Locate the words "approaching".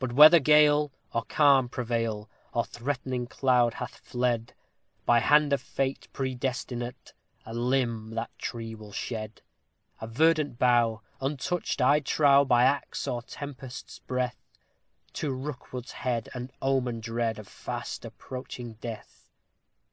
18.04-18.72